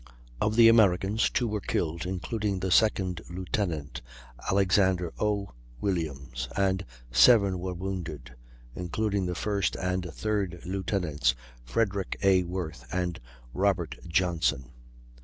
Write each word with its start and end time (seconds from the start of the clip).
Of 0.41 0.55
the 0.55 0.67
Americans, 0.67 1.29
2 1.29 1.47
were 1.47 1.61
killed, 1.61 2.07
including 2.07 2.59
the 2.59 2.71
second 2.71 3.21
lieutenant, 3.29 4.01
Alexander 4.49 5.13
O. 5.19 5.53
Williams, 5.79 6.47
and 6.57 6.83
7 7.11 7.59
were 7.59 7.75
wounded, 7.75 8.33
including 8.75 9.27
the 9.27 9.35
first 9.35 9.75
and 9.75 10.11
third 10.11 10.59
lieutenants, 10.65 11.35
Frederick 11.63 12.17
A. 12.23 12.41
Worth 12.43 12.83
and 12.91 13.19
Robert 13.53 13.95
Johnson. 14.07 14.71